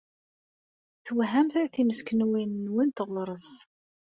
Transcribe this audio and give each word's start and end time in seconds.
Twehhamt 1.05 1.53
timeskenwin-nwent 1.73 3.03
ɣur-s. 3.09 3.51